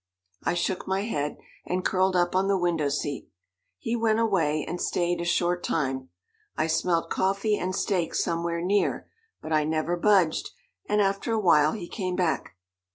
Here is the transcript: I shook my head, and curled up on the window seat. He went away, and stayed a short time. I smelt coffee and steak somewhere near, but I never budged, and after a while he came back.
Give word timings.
I 0.43 0.55
shook 0.55 0.87
my 0.87 1.01
head, 1.01 1.37
and 1.63 1.85
curled 1.85 2.15
up 2.15 2.35
on 2.35 2.47
the 2.47 2.57
window 2.57 2.89
seat. 2.89 3.29
He 3.77 3.95
went 3.95 4.17
away, 4.17 4.65
and 4.67 4.81
stayed 4.81 5.21
a 5.21 5.25
short 5.25 5.61
time. 5.63 6.09
I 6.57 6.65
smelt 6.65 7.11
coffee 7.11 7.55
and 7.55 7.75
steak 7.75 8.15
somewhere 8.15 8.61
near, 8.61 9.07
but 9.43 9.53
I 9.53 9.63
never 9.63 9.95
budged, 9.95 10.49
and 10.89 11.01
after 11.03 11.31
a 11.33 11.39
while 11.39 11.73
he 11.73 11.87
came 11.87 12.15
back. 12.15 12.55